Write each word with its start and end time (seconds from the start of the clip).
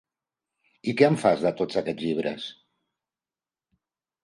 I 0.91 0.95
què 1.01 1.09
en 1.11 1.17
fas 1.25 1.43
de 1.43 1.51
tots 1.61 1.79
aquests 1.83 2.07
llibres? 2.07 2.49